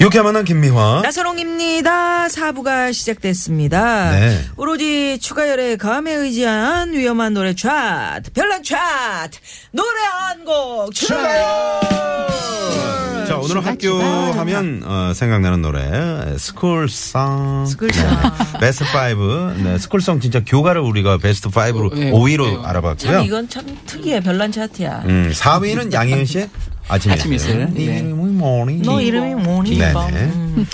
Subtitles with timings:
[0.00, 1.00] 유쾌한 만남 김미화.
[1.02, 2.30] 나선홍입니다.
[2.30, 4.10] 사부가 시작됐습니다.
[4.12, 4.44] 네.
[4.56, 9.38] 오로지 추가열의 감에 의지한 위험한 노래 차트, 별난 차트,
[9.72, 11.44] 노래 한 곡 추가열!
[13.28, 17.66] 자, 오늘 학교 하면 어, 생각나는 노래 스쿨송.
[17.66, 18.10] 스쿨송.
[18.58, 19.62] 베스트 5.
[19.62, 22.54] 네, 스쿨송 진짜 교가를 우리가 베스트 5로 네, 5위로 네.
[22.56, 23.20] 참 알아봤고요.
[23.20, 24.20] 이건 참 특이해.
[24.20, 25.02] 별난 차트야.
[25.04, 26.48] 음, 4위는 양희은 씨의
[26.90, 27.68] 아침 아침 이슬.
[27.72, 27.82] 네.
[27.98, 28.82] 이름이 뭐니?
[28.82, 29.78] 너 이름이 뭐니?
[29.78, 29.94] 네네.
[30.24, 30.66] 음.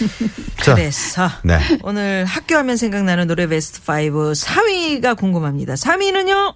[0.62, 1.58] 자, 그래서 네.
[1.82, 5.74] 오늘 학교 하면 생각나는 노래 베스트 5 4위가 궁금합니다.
[5.74, 6.54] 3위는요?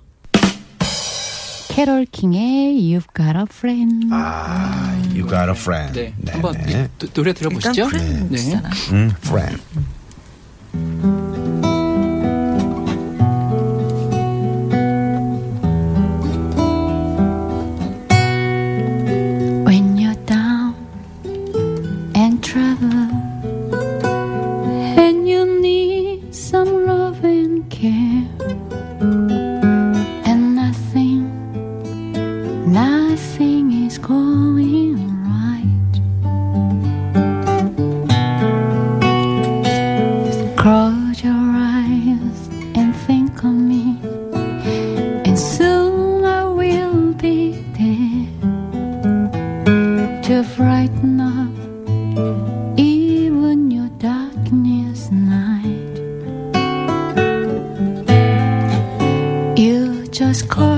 [1.68, 4.06] 캐롤 킹의 You've Got a Friend.
[4.10, 5.92] 아, you got a friend.
[6.00, 6.12] 네.
[6.18, 6.72] 네, 한번 네.
[6.72, 7.86] 이- 노- 노래 일단 들어보시죠.
[7.88, 8.68] friends잖아.
[8.92, 9.62] 음, friend.
[10.74, 11.19] When
[60.48, 60.69] call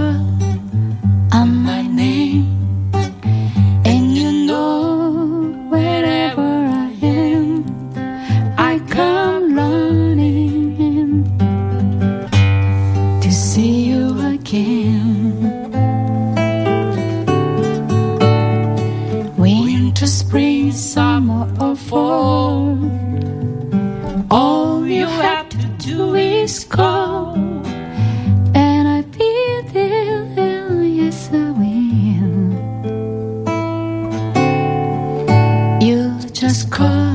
[36.43, 37.12] just cross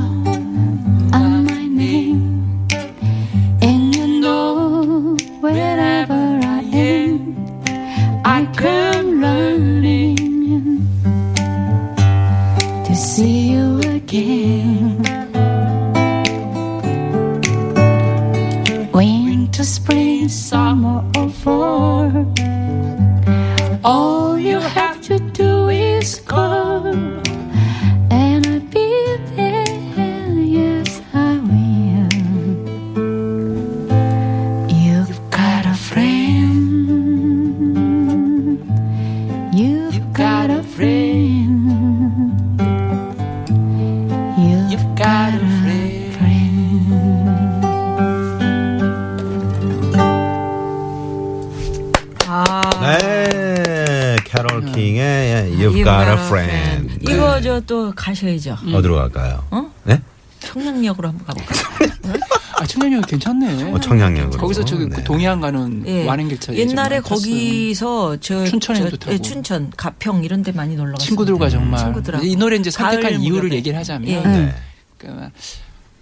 [56.28, 56.92] friend.
[56.94, 57.12] friend.
[57.12, 58.56] 이거 저 또 가셔야죠.
[58.72, 59.44] 어디로 갈까요?
[59.50, 59.70] 어?
[59.84, 60.00] 네?
[60.40, 62.16] 청량역으로 한번 가볼까요?
[62.60, 63.72] 아, 청량역 괜찮네.
[63.72, 64.40] 어, 청량역으로.
[64.40, 64.96] 거기서 저기 네.
[64.96, 66.06] 그 동해안 가는 예.
[66.06, 69.12] 완행열차 옛날에 거기서 저 춘천에도 저, 타고.
[69.12, 71.06] 예, 춘천, 가평 이런 데 많이 놀러 갔어요.
[71.06, 72.24] 친구들과 정말 친구들하고.
[72.24, 73.56] 이 노래 이제 선택한 이유를 무렵에.
[73.56, 74.20] 얘기를 하자면 예.
[74.22, 74.54] 네.
[74.96, 75.30] 그러니까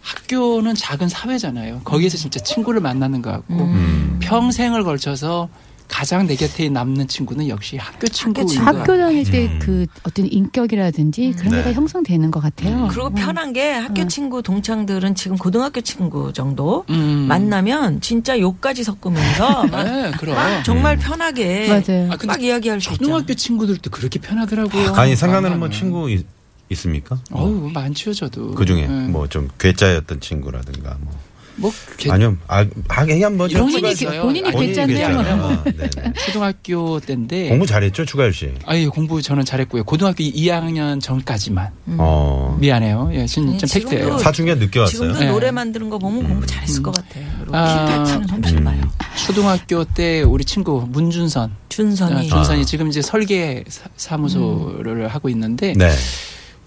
[0.03, 1.81] 학교는 작은 사회잖아요.
[1.85, 4.19] 거기에서 진짜 친구를 만나는 것 같고 음.
[4.23, 5.49] 평생을 걸쳐서
[5.89, 8.47] 가장 내 곁에 남는 친구는 역시 학교 친구인.
[8.47, 8.57] 것.
[8.67, 11.59] 학교 다닐 때 그 어떤 인격이라든지 그런 네.
[11.59, 12.89] 게다 형성되는 것 같아요.
[12.91, 17.27] 그리고 편한 게 학교 친구 동창들은 지금 고등학교 친구 정도 음.
[17.28, 20.37] 만나면 진짜 욕까지 섞으면서 막 네, 그럼.
[20.65, 22.07] 정말 편하게 맞아요.
[22.13, 23.25] 아, 근데 막 이야기할 수 있죠.
[23.27, 24.93] 친구들도 그렇게 편하더라고요.
[24.95, 25.71] 아니, 생각나는 뭐.
[25.71, 26.27] 친구 있,
[26.71, 27.19] 있습니까?
[27.31, 28.53] 어우, 많지요, 저도.
[28.53, 29.07] 그 중에 네.
[29.09, 31.13] 뭐좀 괴짜였던 친구라든가 뭐.
[31.59, 32.37] 뭐, 개- 아니요.
[32.49, 33.49] 아, 하긴 뭐.
[33.49, 35.09] 좀 본인이 추가- 개- 본인이 본인이 괴짜네요.
[35.09, 35.65] 괴짜네요.
[35.65, 36.13] 네네.
[36.27, 37.49] 초등학교 때인데.
[37.49, 38.53] 공부 잘했죠, 추가열 씨?
[38.67, 39.85] 아 예 공부 저는 잘했고요.
[39.85, 41.71] 고등학교 2학년 전까지만.
[41.99, 42.57] 어.
[42.61, 43.11] 미안해요.
[43.15, 44.19] 예, 진, 네, 팩트예요.
[44.19, 44.93] 사춘기가 늦게 왔어요.
[44.93, 45.27] 지금도 네.
[45.31, 47.21] 노래 만드는 거 보면 공부 잘했을 것 같아.
[47.41, 48.81] 그리고 아, 기타 치는 솜씨 봐요.
[49.27, 51.51] 초등학교 때 우리 친구 문준선.
[51.51, 55.91] 아, 준선이 준선이 지금 이제 설계 사- 사무소를 하고 있는데 네.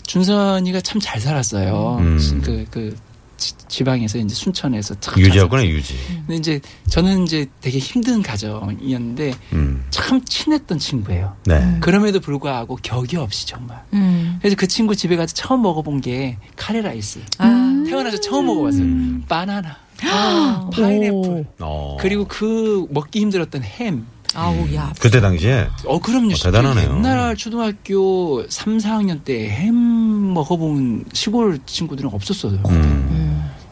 [0.06, 1.98] 준선이가 참 잘 살았어요.
[2.00, 2.42] 음.
[2.44, 2.96] 그, 그,
[3.40, 5.64] 지- 지방에서 이제 순천에서 살았어요.
[5.70, 5.96] 유지.
[6.28, 9.86] 근데 이제 저는 이제 되게 힘든 가정이었는데 음.
[9.90, 11.36] 참 친했던 친구예요.
[11.46, 11.78] 네.
[11.82, 13.82] 그럼에도 불구하고 격의 없이 정말.
[13.94, 14.38] 음.
[14.42, 17.20] 그래서 그 친구 집에 가서 처음 먹어본 게 카레라이스.
[17.40, 17.84] 아.
[17.88, 18.84] 태어나서 처음 먹어봤어요.
[18.84, 19.24] 음.
[19.28, 19.76] 바나나,
[20.74, 21.98] 파인애플, 어.
[22.00, 24.06] 그리고 그 먹기 힘들었던 햄.
[24.36, 24.94] 아우 야.
[25.00, 26.34] 그때 당시에 어, 그럼요.
[26.34, 26.98] 어, 대단하네요.
[26.98, 32.60] 옛날 초등학교 3, 4학년 때 햄 먹어본 시골 친구들은 없었어요.
[32.70, 33.29] 음.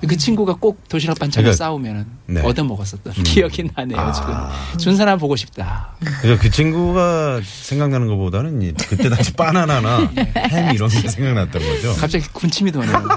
[0.07, 2.41] 그 친구가 꼭 도시락 반찬을 그러니까, 싸우면은 네.
[2.41, 4.11] 얻어 먹었었던 기억이 나네요, 아.
[4.11, 4.77] 지금.
[4.77, 5.95] 준 사람 보고 싶다.
[6.21, 10.09] 그래서 그 친구가 생각나는 것보다는 이- 그때 당시 바나나나
[10.51, 11.95] 햄 이런 게 생각났던 거죠.
[11.95, 13.07] 갑자기 군침이 도네요.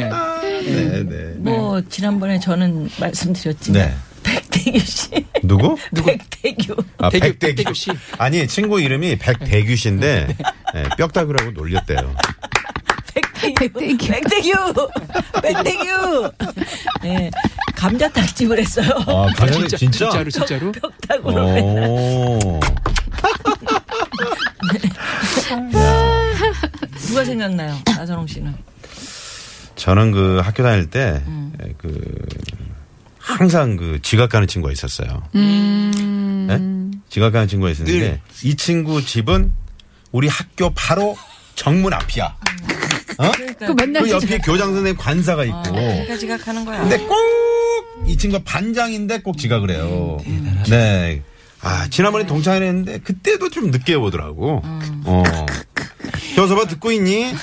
[0.00, 0.10] 네.
[0.64, 1.34] 네, 네.
[1.38, 3.94] 뭐 지난번에 저는 말씀드렸지만 네.
[4.22, 5.08] 백대규 씨.
[5.42, 5.76] 누구?
[5.94, 6.76] 백대규.
[6.98, 7.38] 아, 백대규.
[7.38, 7.90] 백대규 씨.
[8.18, 10.36] 아니, 친구 이름이 백대규 씨인데,
[10.74, 12.14] 네, 뼈다귀라고 놀렸대요.
[13.40, 13.96] 백대규.
[13.98, 14.88] 백대규.
[15.42, 16.32] 백대규.
[17.02, 17.30] 네.
[17.74, 18.90] 감자 탕집을 했어요.
[19.06, 20.10] 아, 아, 가장이 진짜, 진짜?
[20.10, 20.72] 진짜 로, 진짜로?
[20.72, 21.46] 벽다구로.
[21.46, 22.60] 오.
[27.08, 27.78] 누가 생각나요?
[27.86, 28.54] 나선홍 씨는.
[29.76, 31.52] 저는 그 학교 다닐 때, 음.
[31.62, 32.26] 에, 그,
[33.18, 35.22] 항상 그 지각 가는 친구가 있었어요.
[35.32, 36.60] 네?
[37.08, 38.20] 지각 가는 친구가 있었는데, 늘.
[38.42, 39.52] 이 친구 집은
[40.12, 41.16] 우리 학교 바로
[41.54, 42.36] 정문 앞이야.
[43.26, 43.30] 어?
[43.32, 45.62] 그러니까 맨날 그 옆에 교장 선생님 관사가 있고.
[45.72, 46.80] 그러니까 지각하는 거야.
[46.80, 47.16] 근데 꼭
[48.06, 50.16] 이 친구가 반장인데 꼭 지각을 해요.
[50.70, 51.22] 네.
[51.60, 54.62] 아, 지난번에 동창회 했는데 그때도 좀 늦게 오더라고.
[54.64, 55.22] 어.
[56.38, 57.26] 효서봐 듣고 있니?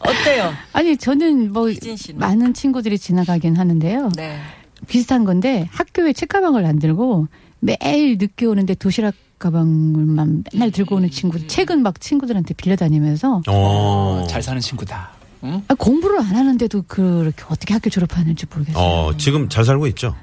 [0.00, 0.54] 어때요?
[0.72, 2.20] 아니 저는 뭐 희진 씨는?
[2.20, 4.10] 많은 친구들이 지나가긴 하는데요.
[4.16, 4.38] 네.
[4.86, 7.26] 비슷한 건데 학교에 책가방을 안 들고
[7.60, 14.26] 매일 늦게 오는데 도시락 가방을만 맨날 들고 오는 친구들 책은 막 친구들한테 빌려다니면서 어.
[14.28, 15.10] 잘 사는 친구다.
[15.44, 15.62] 응?
[15.68, 18.82] 아, 공부를 안 하는데도 그렇게 어떻게 학교 졸업하는지 모르겠어요.
[18.82, 20.14] 어, 지금 잘 살고 있죠?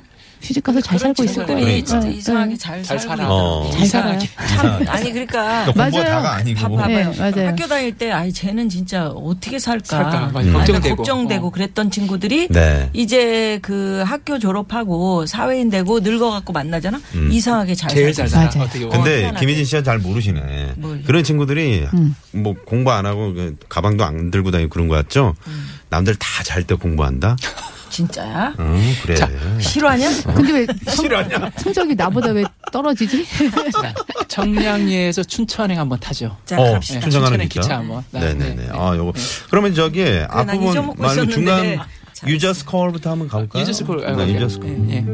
[0.45, 1.59] 시집 가서 잘 살고 있을 거예요.
[1.59, 2.57] 친구들이 진짜 네, 이상하게 네.
[2.57, 3.27] 잘, 잘 살고 살아.
[3.33, 3.69] 어.
[3.73, 4.19] 잘 살아요.
[4.19, 6.03] 참, 아니 그러니까 그러니까 맞아요.
[6.05, 6.75] 다가 아니고.
[6.75, 6.87] 봐-.
[6.87, 7.47] 네, 맞아요.
[7.47, 10.31] 학교 다닐 때 아이 쟤는 진짜 어떻게 살까, 살까.
[10.35, 10.95] 아니, 걱정되고.
[10.97, 11.49] 걱정되고 어.
[11.49, 12.89] 그랬던 친구들이 네.
[12.93, 17.01] 이제 그 학교 졸업하고 사회인 되고 늙어갖고 만나잖아.
[17.15, 17.29] 음.
[17.31, 18.65] 이상하게 잘 제일 잘 살고 살아.
[18.71, 18.89] 맞아요.
[18.89, 19.33] 근데.
[19.39, 20.73] 김희진 씨가 잘 모르시네.
[20.77, 21.01] 뭘.
[21.03, 22.15] 그런 친구들이 음.
[22.33, 25.33] 뭐 공부 안 하고 그 가방도 안 들고 다니고 그런 거 같죠?
[25.47, 25.69] 음.
[25.89, 27.35] 남들 다 잘 때 공부한다?
[27.89, 28.53] 진짜야?
[28.59, 29.15] 응, 그래.
[29.59, 30.09] 실화냐?
[30.35, 31.07] 근데 왜 성,
[31.57, 33.25] 성적이 나보다 왜 떨어지지?
[33.71, 33.93] 자,
[34.27, 36.35] 청량리에서 춘천행 한번 타죠.
[36.45, 36.99] 자 어, 갑시다.
[37.01, 37.61] 춘천가는 춘천행 기차.
[37.61, 38.03] 기차 한번.
[38.11, 38.55] 네네네.
[38.55, 38.67] 네.
[38.71, 39.13] 아, 요거.
[39.49, 41.27] 그러면 저기 난 앞부분 말고.
[41.27, 41.79] 중간
[42.13, 43.61] 잘 you just call부터 한번 가볼까요?
[43.61, 44.05] you just call.
[44.05, 44.33] 아, 네.
[44.33, 44.69] you just call.
[44.89, 45.05] 예.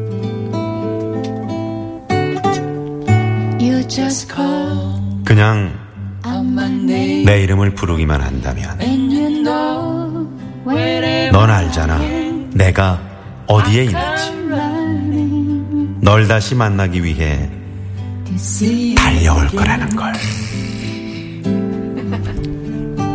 [3.64, 5.78] You just call 그냥
[7.26, 8.80] 내 이름을 부르기만 한다면
[11.32, 12.31] 넌 알잖아.
[12.54, 13.02] 내가
[13.48, 14.32] 어디에 있는지.
[16.02, 17.50] 널 다시 만나기 위해
[18.96, 20.14] 달려올 거라는 걸.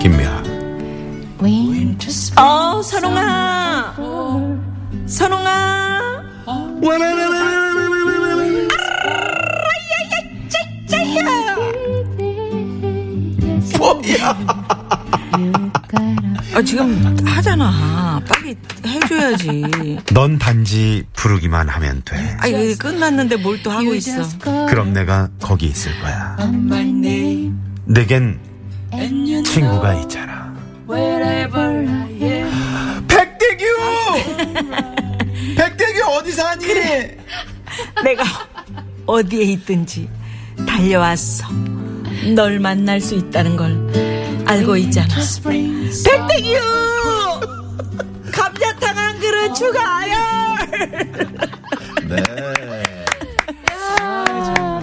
[0.00, 0.42] 김미아.
[2.36, 3.94] 어 선홍아,
[5.06, 5.76] 선홍아.
[16.54, 18.20] 아 지금 하잖아.
[18.28, 18.56] 빨리
[18.86, 19.98] 해줘야지.
[20.12, 22.36] 넌 단지 부르기만 하면 돼.
[22.40, 24.22] 아 이거 끝났는데 뭘 또 하고 있어.
[24.68, 26.36] 그럼 내가 거기 있을 거야.
[27.86, 28.38] 내겐
[29.44, 30.54] 친구가 있잖아.
[30.88, 33.64] wherever I am 백대규!
[35.56, 36.66] 백대규 어디 사니?
[38.04, 38.24] 내가
[39.06, 40.08] 어디에 있든지
[40.66, 41.46] 달려왔어.
[42.34, 45.14] 널 만날 수 있다는 걸 알고 있잖아.
[46.04, 46.56] 백대규!
[48.32, 50.56] 감자탕 한 그릇 추가요!
[52.08, 52.22] 네.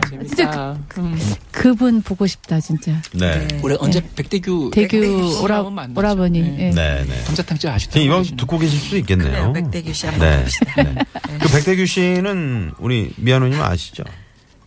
[0.09, 0.77] 재밌다.
[0.97, 1.17] 음.
[1.51, 3.47] 그분 보고 싶다 진짜 네.
[3.61, 5.61] 올해 언제 백대규 대규 오라.
[5.95, 6.55] 오라버니 네.
[6.59, 6.69] 예.
[6.71, 7.23] 네, 네.
[7.25, 9.29] 감자탕집 아직도 지금 이번 하시는 듣고 계실 수도 있겠네요.
[9.31, 10.41] 그래요, 백대규 씨 한번 네.
[10.41, 10.83] 봅시다.
[10.83, 10.95] 네.
[11.41, 14.03] 그 백대규 씨는 우리 미아노님 아시죠?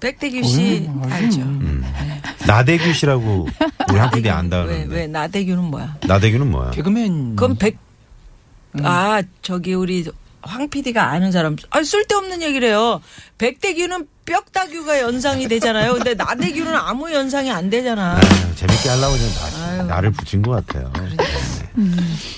[0.00, 1.40] 백대규 씨 알죠?
[1.40, 1.84] 음.
[2.46, 3.48] 나대규 씨라고
[3.90, 4.94] 우리 한피디 안다 왜, 그러는데.
[4.94, 5.96] 왜 나대규는 뭐야?
[6.06, 6.70] 나대규는 뭐야?
[6.70, 7.76] 개그맨 그건 백,
[8.82, 10.04] 아, 저기 우리
[10.42, 13.00] 황 PD가 아는 사람, 아, 쓸데없는 얘기를 해요.
[13.38, 15.94] 백대규는 뼈다규가 연상이 되잖아요.
[15.94, 18.16] 근데 나대규는 아무 연상이 안 되잖아.
[18.16, 19.82] 아유, 재밌게 하려고 그냥 나, 아유.
[19.88, 20.92] 나를 붙인 것 같아요.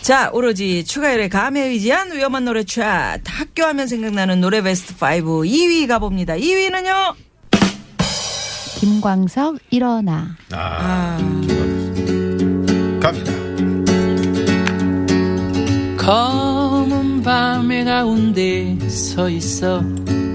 [0.02, 3.30] 자, 오로지 추가열의 감에 의지한 위험한 노래 차트.
[3.30, 6.34] 학교 하면 생각나는 노래 베스트 5 2위 가봅니다.
[6.34, 7.14] 2위는요?
[8.78, 10.28] 김광석 일어나.
[10.52, 11.18] 아, 아,
[13.00, 13.32] 갑니다.
[15.96, 19.82] 검은 밤의 가운데 서 있어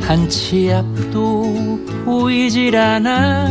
[0.02, 3.48] 한 치 앞도 보이질 않아.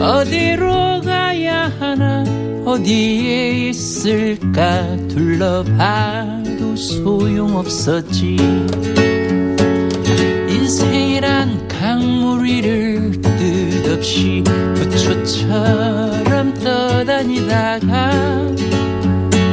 [0.00, 2.24] 어디로 가야 하나
[2.64, 8.36] 어디에 있을까 둘러봐도 소용없었지.
[10.48, 13.01] 인생이란 강물 위를 뜻
[14.02, 14.42] 없이
[14.74, 18.10] 부초처럼 떠다니다가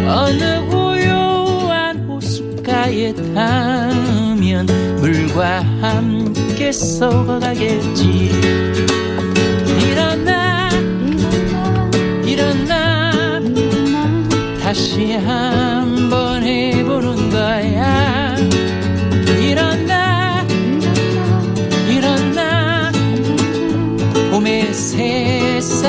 [0.07, 4.65] 어느 고요한 호숫가에 닿으면
[5.01, 8.31] 물과 함께 썩어가겠지.
[9.87, 10.69] 일어나.
[12.25, 13.39] 일어나.
[14.63, 15.88] 다시 한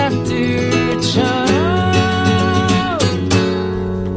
[0.00, 0.60] 새싹들처럼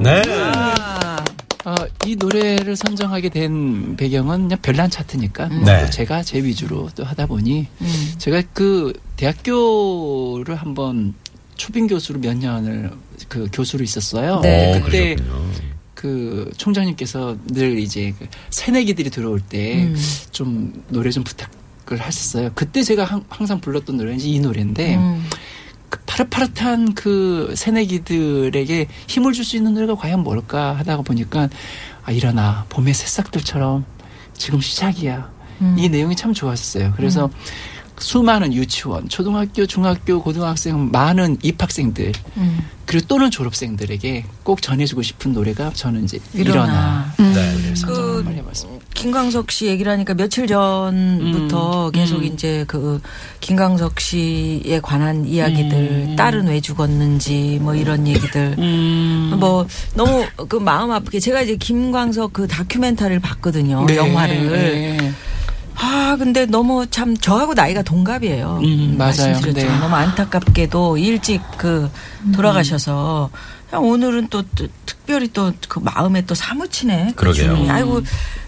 [0.01, 0.21] 네.
[0.27, 1.23] 아,
[1.63, 1.75] 어,
[2.05, 5.85] 이 노래를 선정하게 된 배경은 그냥 별난 차트니까 뭐 네.
[5.85, 8.13] 또 제가 제 위주로 또 하다 보니 음.
[8.17, 11.13] 제가 그 대학교를 한번
[11.55, 12.91] 초빙 교수로 몇 년을
[13.29, 14.41] 그 교수로 있었어요.
[14.41, 14.77] 네.
[14.77, 15.73] 어, 그때 그러셨군요.
[15.93, 19.95] 그 총장님께서 늘 이제 그 새내기들이 들어올 때 음.
[20.31, 21.49] 좀 노래 좀 부탁
[21.91, 22.51] 을 하셨어요.
[22.55, 25.25] 그때 제가 항- 항상 불렀던 노래는 이 노래인데 음.
[25.89, 31.49] 그 파릇파릇한 그 새내기들에게 힘을 줄 수 있는 노래가 과연 뭘까 하다가 보니까
[32.05, 33.83] 아 일어나 봄의 새싹들처럼
[34.37, 35.29] 지금 시작이야.
[35.61, 35.75] 음.
[35.77, 36.93] 이 내용이 참 좋았어요.
[36.95, 37.29] 그래서
[38.03, 42.59] 수많은 유치원, 초등학교, 중학교, 고등학생 많은 입학생들 음.
[42.85, 46.51] 그리고 또는 졸업생들에게 꼭 전해주고 싶은 노래가 저는 이제 일어나.
[46.51, 47.13] 일어나.
[47.19, 47.33] 음.
[47.33, 47.73] 네.
[47.85, 48.85] 그 해봤습니다.
[48.93, 52.23] 김광석 씨 얘기를 하니까 며칠 전부터 음, 계속 음.
[52.25, 53.01] 이제 그
[53.39, 56.15] 김광석 씨에 관한 이야기들 음.
[56.17, 59.37] 딸은 왜 죽었는지 뭐 이런 얘기들 음.
[59.39, 65.13] 뭐 너무 그 마음 아프게 제가 이제 김광석 그 다큐멘터리를 봤거든요 네, 영화를 네.
[65.75, 68.97] 아 근데 너무 참 저하고 나이가 동갑이에요 음, 맞아요.
[68.97, 69.79] 말씀드렸죠 네.
[69.79, 71.89] 너무 안타깝게도 일찍 그
[72.35, 73.29] 돌아가셔서
[73.69, 77.45] 그냥 오늘은 또, 또 특별히 또 그 마음에 또 사무치네 그 그러게요.
[77.55, 77.69] 주문이.
[77.71, 78.01] 아이고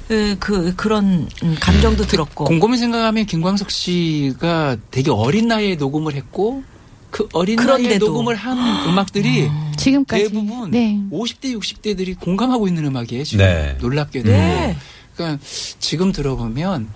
[0.08, 6.64] 그, 그 그런 음, 감정도 들었고 곰곰이 생각하면 김광석 씨가 되게 어린 나이에 녹음을 했고
[7.10, 8.06] 그 어린 나이에 그런데도.
[8.08, 11.00] 녹음을 한 음악들이 지금까지 대부분 네.
[11.12, 13.24] 50대 60대들이 공감하고 있는 음악이에요.
[13.24, 13.78] 지금 네.
[13.82, 14.30] 놀랍게도.
[14.30, 14.78] 네.
[15.16, 15.42] 그러니까
[15.80, 16.90] 지금 들어보면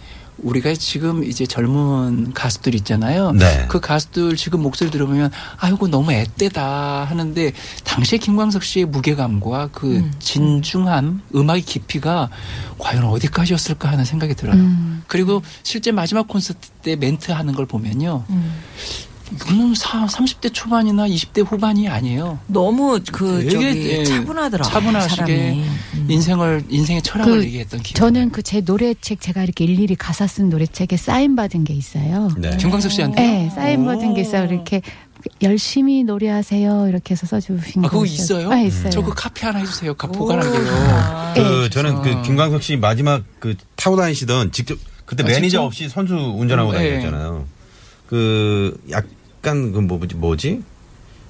[0.44, 3.32] 우리가 지금 이제 젊은 가수들 있잖아요.
[3.32, 3.66] 네.
[3.68, 7.52] 그 가수들 지금 목소리 들어보면 아이고 너무 앳되다 하는데
[7.84, 10.14] 당시에 김광석 씨의 무게감과 그 음.
[10.20, 12.30] 진중함, 음악의 깊이가
[12.78, 14.56] 과연 어디까지였을까 하는 생각이 들어요.
[14.56, 15.04] 음.
[15.08, 18.24] 그리고 실제 마지막 콘서트 때 멘트 하는 걸 보면요.
[18.30, 18.54] 음.
[19.34, 22.40] 이거는 사, 30대 초반이나 20대 후반이 아니에요.
[22.48, 25.66] 너무 그 되게, 저기 예, 차분하더라고요 차분하시게 사람이.
[26.10, 26.12] 음.
[26.14, 27.96] 인생을 인생의 철학을 그 얘기했던 기억.
[27.96, 32.30] 저는 그 제 노래책 제가 이렇게 일일이 가사 쓴 노래책에 사인 받은 게 있어요.
[32.38, 32.56] 네.
[32.58, 34.46] 김광석 씨한테 네, 사인 받은 게 있어요.
[34.46, 34.82] 이렇게
[35.42, 36.88] 열심히 노래하세요.
[36.88, 38.50] 이렇게 해서 써주신 아, 그거 거 있어요?
[38.50, 38.90] 네, 있어요.
[38.90, 39.94] 저그 카피 하나 해주세요.
[39.96, 40.64] 가 보관할게요.
[40.72, 41.34] 아.
[41.36, 41.70] 그 네.
[41.70, 45.62] 저는 그 김광석 씨 마지막 그 타고 다니시던 직접 그때 아, 매니저 진짜?
[45.64, 46.90] 없이 선수 운전하고 어, 예.
[47.02, 47.46] 다녔잖아요.
[48.08, 50.64] 그 약간 그 뭐지 뭐지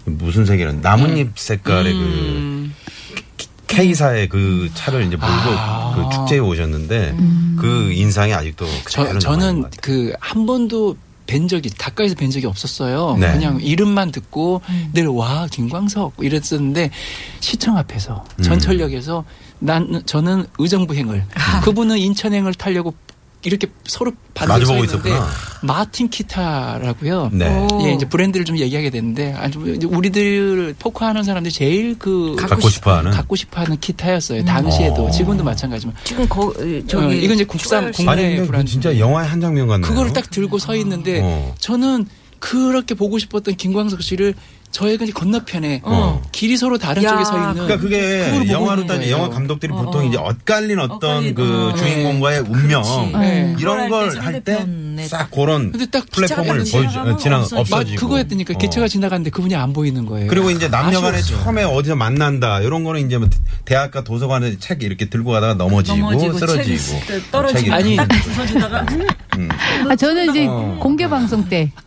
[0.06, 2.59] 무슨 색이란 나뭇잎 색깔의 그 음.
[3.70, 5.94] K사의 그 차를 이제 몰고 아.
[5.96, 7.16] 그 축제에 오셨는데
[7.58, 9.82] 그 인상이 아직도 저, 저는 것 같아요.
[10.18, 10.98] 그한 번도
[11.28, 13.16] 뵌 적이 가까이서 뵌 적이 없었어요.
[13.20, 13.32] 네.
[13.32, 14.62] 그냥 이름만 듣고
[14.94, 16.90] 늘 와 김광석 이랬었는데
[17.40, 18.44] 시청 앞에서 음.
[18.44, 19.24] 전철역에서
[19.60, 21.26] 난 저는 의정부행을
[21.64, 22.96] 그분은 인천행을 타려고
[23.44, 25.30] 이렇게 서로 마주보고 있는데 있었구나.
[25.62, 27.30] 마틴 키타라고요.
[27.32, 27.48] 네.
[27.48, 27.68] 오.
[27.84, 32.70] 예, 이제 브랜드를 좀 얘기하게 되는데 아주 이제 우리들 포크 하는 사람들이 제일 그 갖고
[32.70, 33.12] 싶어하는?
[33.12, 34.44] 갖고 싶어하는 기타였어요.
[34.44, 35.12] 당시에도 어.
[35.12, 35.96] 지금도 마찬가지지만.
[36.04, 36.54] 지금 거
[36.88, 38.52] 저기 어, 이건 이제 국산 국내 브랜드.
[38.52, 39.88] 그 진짜 영화의 한 장면 같네요.
[39.88, 41.56] 그거를 딱 들고 서 있는데 어.
[41.60, 42.08] 저는
[42.40, 44.34] 그렇게 보고 싶었던 김광석 씨를
[44.72, 46.22] 저의 그 건너편에 어.
[46.32, 49.10] 길이 서로 다른 야, 쪽에 서 있는 그러니까 그게 영화로 따지.
[49.12, 50.04] 영화 감독들이 어, 보통 어.
[50.04, 51.76] 이제 엇갈린 어떤 엇갈린, 그 어.
[51.76, 53.12] 주인공과의 운명 그렇지.
[53.14, 53.56] 네.
[53.60, 57.56] 이런 걸 할때 할때 싹 그런 근데 딱 플랫폼을 기차가 보여 지나가면 지나 없어지고.
[57.56, 58.58] 맞 없어지고 그거였다니까 어.
[58.58, 60.28] 기차가 지나갔는데 그분이 안 보이는 거예요.
[60.30, 61.22] 그리고 이제 남녀간에.
[61.22, 63.28] 처음에 어디서 만난다 이런 거는 이제 뭐
[63.66, 68.86] 대학가 도서관에 책 이렇게 들고 가다가 넘어지고, 넘어지고 쓰러지고 책이 떨어지고 아니, 딱 부서지다가
[69.38, 69.50] 음.
[69.90, 70.78] 아, 저는 이제 어.
[70.82, 71.84] 공개 방송 때 학,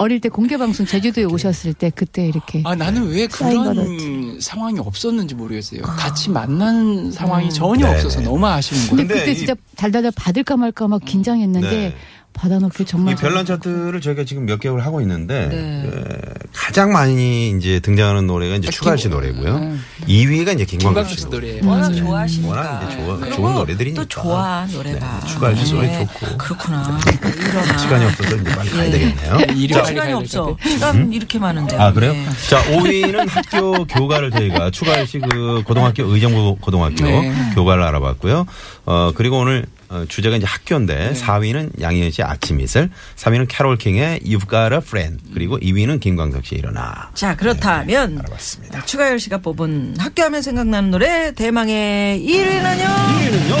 [0.00, 5.34] 어릴 때 공개 방송 제주도에 오셨을 때 그때 이렇게 아 나는 왜 그런 상황이 없었는지
[5.34, 5.82] 모르겠어요.
[5.82, 8.24] 같이 만난 상황이 전혀 네, 없어서 네.
[8.24, 8.96] 너무 아쉬운 거예요.
[8.96, 11.94] 근데 그때 이- 진짜 달달달 받을까 말까 막 긴장했는데 네.
[12.32, 15.84] 받아놓기 정말 이 별난 차트를 저희가 지금 몇 개월 하고 있는데 네.
[15.86, 16.20] 에,
[16.54, 19.76] 가장 많이 이제 등장하는 노래가 이제 추가할 씨 노래고요.
[20.06, 21.60] 2위가 이제 김광석 씨씨 노래.
[21.62, 21.96] 워낙 맞아요.
[21.96, 22.48] 좋아하시니까.
[22.56, 24.02] 워낙 이제 좋아- 그리고 좋은 노래들이니까.
[24.02, 25.20] 또 좋아 노래가.
[25.22, 26.06] 네, 추가할 씨 노래 네.
[26.06, 26.38] 좋고.
[26.38, 26.98] 그렇구나.
[27.36, 27.78] 일어나.
[27.78, 28.90] 시간이 없어서 이제 빨리 가야 예.
[28.90, 29.38] 되겠네요.
[29.74, 30.46] 자, 시간이 없어.
[30.56, 31.76] 될것 시간 이렇게 많은데.
[31.76, 32.12] 아 그래요?
[32.12, 32.26] 네.
[32.48, 37.32] 자 5위는 학교 교과를 저희가 추가할 씨그 고등학교 의정부 고등학교 네.
[37.54, 38.46] 교과를 알아봤고요.
[38.86, 44.20] 어 그리고 오늘 어, 주제가 이제 학교인데 4위는 양희은 씨 아침 이슬, 3위는 캐롤 킹의
[44.20, 47.10] You've Got a Friend, 그리고 2위는 김광석 씨 일어나.
[47.14, 48.84] 자 그렇다면 네, 알아봤습니다.
[48.84, 52.86] 추가열 씨가 뽑은 학교하면 생각나는 노래 대망의 1위는요.
[53.18, 53.56] 1위는요?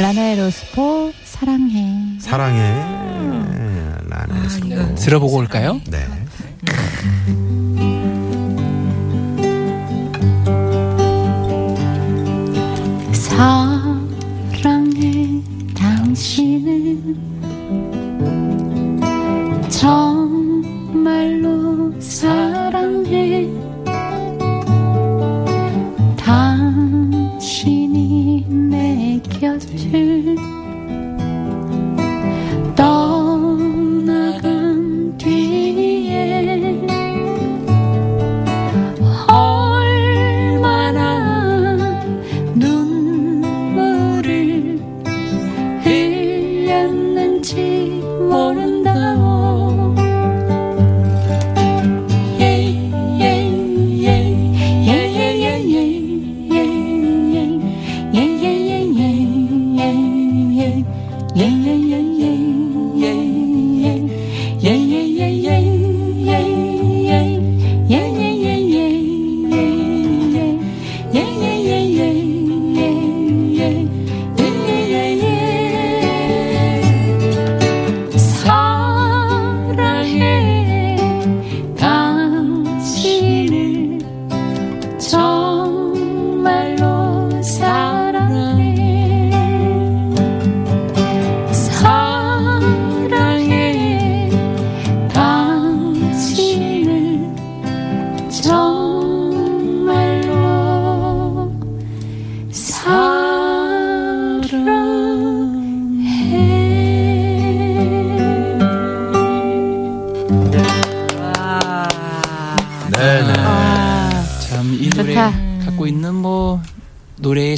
[0.00, 2.18] 라나의 로스포 사랑해.
[2.20, 2.84] 사랑해.
[4.08, 4.60] 라네스.
[4.64, 5.80] 이거 들어보고 올까요?
[5.88, 6.04] 네.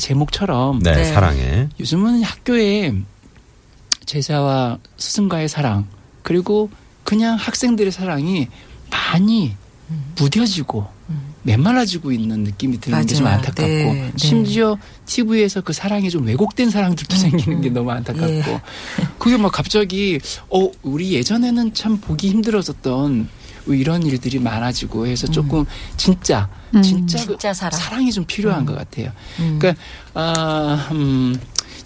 [0.09, 1.05] 제목처럼 네, 네.
[1.05, 1.69] 사랑해.
[1.79, 2.95] 요즘은 학교에
[4.07, 5.87] 제자와 스승과의 사랑
[6.23, 6.71] 그리고
[7.05, 8.49] 그냥 학생들의 사랑이
[8.91, 9.55] 많이
[10.19, 10.87] 무뎌지고
[11.43, 13.27] 메말라지고 있는 느낌이 드는 게 좀.
[13.27, 14.13] 안타깝고 네, 네.
[14.17, 18.61] 심지어 TV에서 그 사랑이 좀 왜곡된 사랑들도 생기는 게 너무 안타깝고 예.
[19.19, 20.19] 그게 막 갑자기
[20.51, 23.29] 어 우리 예전에는 참 보기 힘들었었던
[23.75, 25.65] 이런 일들이 많아지고 해서 조금
[25.97, 26.83] 진짜 음.
[26.83, 27.79] 진짜, 그 진짜 사랑.
[27.81, 29.11] 사랑 이 좀 필요한 것 같아요.
[29.41, 29.59] 음.
[29.59, 29.83] 그러니까
[30.15, 31.39] 아, 음,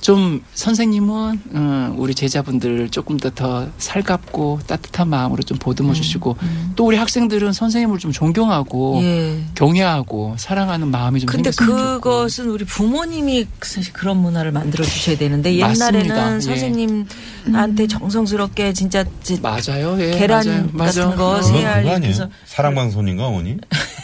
[0.02, 6.36] 좀 선생님은 음, 우리 제자분들을 조금 더 더 살갑고 따뜻한 마음으로 좀 보듬어 주시고
[6.76, 9.02] 또 우리 학생들은 선생님을 좀 존경하고 음.
[9.48, 9.52] 예.
[9.54, 12.00] 경외하고 사랑하는 마음이 좀 근데 생겼으면 좋고.
[12.00, 16.34] 그것은 우리 부모님이 사실 그런 문화를 만들어 주셔야 되는데 옛날에는 맞습니다.
[16.36, 16.40] 예.
[16.40, 19.96] 선생님한테 정성스럽게 진짜 지- 맞아요.
[20.00, 20.68] 예, 계란 맞아요.
[20.72, 21.04] 맞아.
[21.04, 21.42] 같은 거 어.
[21.42, 22.28] 세알 해서 아니에요?
[22.44, 23.56] 사랑방송인가 어머니?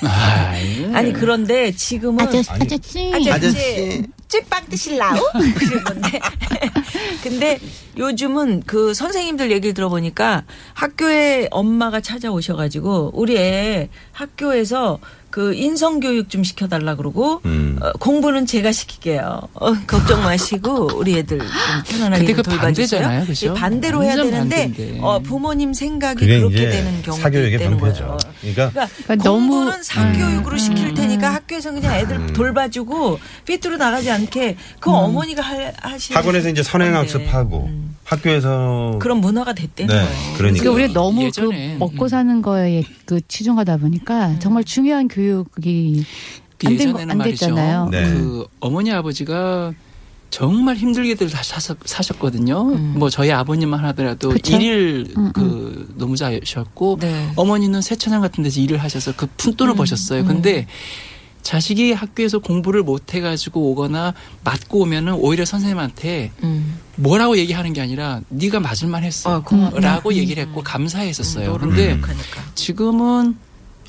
[0.04, 5.18] 아이, 아니 그런데 지금은 아저씨 아니, 아저씨 아저씨 찌빵 드실라우?
[5.58, 6.20] 그런 건데.
[7.22, 7.58] 근데
[7.96, 14.98] 요즘은 그 선생님들 얘기를 들어보니까 학교에 엄마가 찾아오셔가지고 우리 애 학교에서
[15.30, 17.78] 그 인성 교육 좀 시켜달라 그러고 음.
[17.82, 19.42] 어, 공부는 제가 시킬게요.
[19.54, 21.46] 어, 걱정 마시고 우리 애들 좀
[21.86, 23.00] 편안하게 근데 그좀 돌봐주세요.
[23.02, 23.46] 반대잖아요, 그죠?
[23.46, 24.98] 이 반대로 해야 되는데 반대인데.
[25.02, 28.04] 어, 부모님 생각이 그렇게 되는 경우도 사교육의 있다는 병폐죠.
[28.04, 28.18] 거예요.
[28.40, 32.32] 그러니까 그러니까 그러니까 너무- 공부는 사교육으로 음, 시킬 음, 테니까 학교에서 그냥 애들 음.
[32.32, 37.68] 돌봐주고 삐뚤어 나가지 않게 그 어머니가 할, 하시 학원에서 이제 선행 학습하고
[38.08, 40.36] 학교에서 그런 문화가 됐다는 네, 거예요.
[40.36, 40.62] 그러니까.
[40.62, 46.04] 그러니까 우리 너무 예전에, 그 먹고 사는 거에 그 치중하다 보니까 정말 중요한 교육이
[46.56, 47.46] 그 예전에는 안 말이죠.
[47.46, 47.88] 됐잖아요.
[47.90, 48.04] 네.
[48.04, 49.72] 그 어머니 아버지가
[50.30, 52.72] 정말 힘들게들 다 사셨, 사셨거든요.
[52.72, 52.94] 음.
[52.98, 54.56] 뭐 저희 아버님만 하더라도 그쵸?
[54.56, 57.30] 일일 음, 그 노무자셨고 네.
[57.36, 60.22] 어머니는 세차장 같은 데서 일을 하셔서 그 푼돈을 음, 버셨어요.
[60.22, 60.26] 음.
[60.26, 60.66] 근데
[61.42, 66.78] 자식이 학교에서 공부를 못 해가지고 오거나 맞고 오면은 오히려 선생님한테 음.
[66.96, 69.36] 뭐라고 얘기하는 게 아니라 네가 맞을만 했어.
[69.36, 69.70] 어.
[69.80, 70.14] 라고 음.
[70.14, 71.52] 얘기를 했고 감사했었어요.
[71.52, 72.02] 너를 근데 음.
[72.54, 73.36] 지금은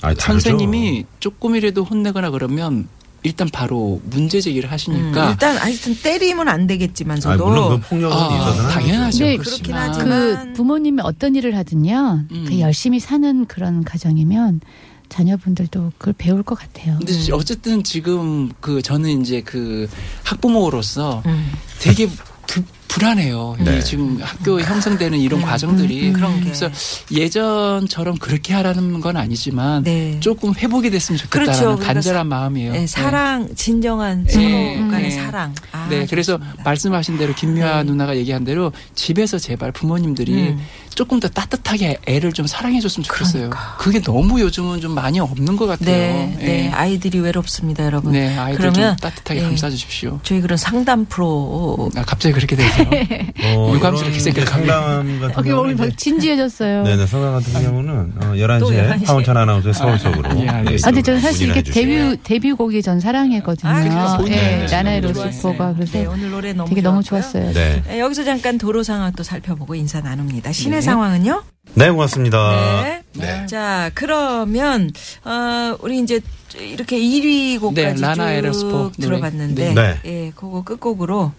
[0.02, 0.16] 아니.
[0.20, 2.88] 선생님이 조금이라도 혼내거나 그러면
[3.24, 8.16] 일단 바로 문제 제기를 음, 하시니까 일단 하여튼 때리면 안 아, 되겠지만서도 물론 그 폭력은
[8.16, 9.24] 아, 있어서는 당연하죠.
[9.26, 12.24] 네, 그렇긴 그렇지만 하지만 그 부모님이 어떤 일을 하든요.
[12.32, 12.46] 음.
[12.48, 14.62] 그 열심히 사는 그런 가정이면
[15.10, 16.98] 자녀분들도 그걸 배울 것 같아요.
[17.00, 19.90] 근데 어쨌든 지금 그 저는 이제 그
[20.24, 21.52] 학부모로서 음.
[21.80, 22.08] 되게
[22.48, 23.56] 부- 불안해요.
[23.60, 23.78] 네.
[23.78, 26.46] 이 지금 학교에 형성되는 이런 과정들이 음, 그런 게.
[26.46, 26.70] 그래서
[27.12, 30.20] 예전처럼 그렇게 하라는 건 아니지만 네.
[30.20, 31.66] 조금 회복이 됐으면 좋겠다라는 그렇죠.
[31.76, 32.72] 그러니까 간절한 사- 마음이에요.
[32.74, 34.32] 네, 사랑 진정한 네.
[34.34, 34.76] 서로 네.
[34.90, 35.12] 간의 네.
[35.12, 35.54] 사랑.
[35.72, 36.64] 아, 네, 그래서 좋습니다.
[36.64, 37.92] 말씀하신 대로 김미아 네.
[37.92, 40.60] 누나가 얘기한 대로 집에서 제발 부모님들이 음.
[41.00, 43.50] 조금 더 따뜻하게 애를 좀 사랑해줬으면 좋겠어요.
[43.52, 43.78] 그러니까.
[43.78, 45.86] 그게 너무 요즘은 좀 많이 없는 것 같아요.
[45.96, 46.70] 네, 네, 예.
[46.72, 48.12] 아이들이 외롭습니다, 여러분.
[48.12, 50.20] 네, 아이들 그러면 좀 따뜻하게 예, 감싸주십시오.
[50.24, 52.84] 저희 그런 상담 프로 아, 갑자기 그렇게 되죠.
[53.56, 54.68] 어, 유감스럽게 이런 생각하면.
[54.68, 56.84] 상담 같은 어, 오늘 경우는 막 이제 진지해졌어요.
[56.84, 59.06] 네 네 상담 같은 경우는 어, 또 11시에 11시 에.
[59.06, 60.86] 하원찬 아나운서의 서울 속으로 예, 알겠습니다.
[60.88, 62.10] 아, 근데 저는 사실 이게 해주시고요.
[62.10, 63.72] 데뷔 데뷔곡이 전 사랑해거든요.
[63.72, 67.32] 아, 예, 네, 네, 나나의 네, 로스포가 그래서 네, 오늘 노래 너무 되게 너무 좋았고요.
[67.32, 67.54] 좋았어요.
[67.54, 67.82] 네.
[67.88, 70.52] 네, 여기서 잠깐 도로 상황 또 살펴보고 인사 나눕니다.
[70.52, 70.82] 시내 네.
[70.90, 71.44] 상황은요?
[71.76, 72.82] 네, 고맙습니다.
[72.84, 73.04] 네.
[73.14, 73.46] 네.
[73.48, 74.92] 자, 그러면
[75.24, 76.20] 어 우리 이제
[76.60, 79.18] 이렇게 1위 곡까지 네, 라나 에르스포 쭉 노래.
[79.18, 80.00] 들어봤는데 네.
[80.06, 81.32] 예, 그거 끝곡으로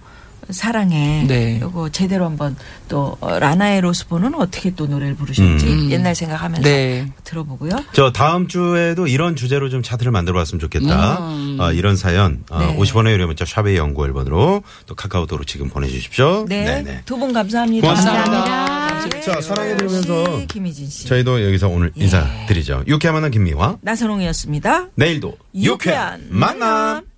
[0.53, 1.25] 사랑해.
[1.27, 1.61] 네.
[1.61, 2.57] 요거 제대로 한번
[2.89, 5.91] 또 어, 라나의 로스포는 어떻게 또 노래를 부르실지 음.
[5.91, 7.11] 옛날 생각하면서 네.
[7.25, 7.73] 들어보고요.
[7.93, 11.19] 저 다음 주에도 이런 주제로 좀 차트를 만들어 봤으면 좋겠다.
[11.29, 11.57] 음.
[11.61, 12.77] 어, 이런 사연 어, 네.
[12.77, 16.47] 50원의 유료 문자 샵의 연구 1번으로 또 카카오톡으로 지금 보내주십시오.
[16.49, 17.03] 네.
[17.05, 17.87] 두 분 감사합니다.
[17.87, 19.21] 감사합니다.
[19.21, 21.07] 자, 사랑해 들으면서 김희진 씨.
[21.07, 22.85] 저희도 여기서 오늘 인사드리죠.
[22.87, 23.77] 유쾌한 만남 김미화.
[23.81, 24.89] 나선홍이었습니다.
[24.95, 26.59] 내일도 유쾌한 유쾌한 만남.
[26.69, 27.10] 만남.